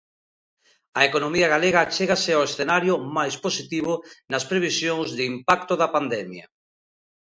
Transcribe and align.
A 0.99 1.01
economía 1.09 1.47
galega 1.55 1.79
achégase 1.81 2.31
ao 2.33 2.45
escenario 2.49 2.93
"máis 3.17 3.35
positivo" 3.45 3.93
nas 4.31 4.43
previsións 4.51 5.07
de 5.17 5.23
impacto 5.33 5.73
da 5.81 5.91
pandemia. 5.95 6.45